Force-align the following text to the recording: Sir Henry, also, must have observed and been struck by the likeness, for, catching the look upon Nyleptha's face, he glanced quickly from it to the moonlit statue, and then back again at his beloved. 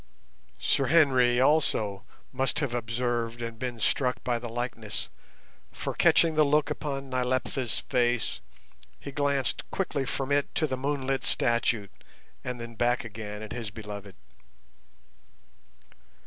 Sir 0.57 0.87
Henry, 0.87 1.39
also, 1.39 2.03
must 2.33 2.57
have 2.57 2.73
observed 2.73 3.39
and 3.43 3.59
been 3.59 3.79
struck 3.79 4.23
by 4.23 4.39
the 4.39 4.49
likeness, 4.49 5.09
for, 5.71 5.93
catching 5.93 6.33
the 6.33 6.43
look 6.43 6.71
upon 6.71 7.11
Nyleptha's 7.11 7.83
face, 7.87 8.41
he 8.99 9.11
glanced 9.11 9.61
quickly 9.69 10.05
from 10.05 10.31
it 10.31 10.55
to 10.55 10.65
the 10.65 10.75
moonlit 10.75 11.23
statue, 11.23 11.87
and 12.43 12.59
then 12.59 12.73
back 12.73 13.03
again 13.05 13.43
at 13.43 13.51
his 13.53 13.69
beloved. 13.69 14.15